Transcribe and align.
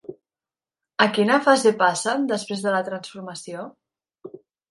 A 1.05 1.05
quina 1.17 1.35
fase 1.47 1.73
passen 1.83 2.25
després 2.33 2.65
de 2.67 2.73
la 2.79 2.81
transformació? 2.89 3.67